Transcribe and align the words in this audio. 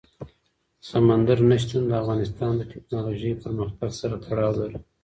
سمندر 0.89 1.39
نه 1.49 1.57
شتون 1.61 1.83
د 1.87 1.91
افغانستان 2.01 2.51
د 2.57 2.61
تکنالوژۍ 2.73 3.31
پرمختګ 3.43 3.89
سره 4.01 4.15
تړاو 4.25 4.53
لري. 4.59 4.79